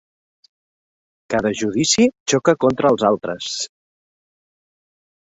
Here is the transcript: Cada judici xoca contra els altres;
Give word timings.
Cada 1.33 1.51
judici 1.59 2.05
xoca 2.33 2.53
contra 2.65 2.91
els 2.93 3.05
altres; 3.11 3.51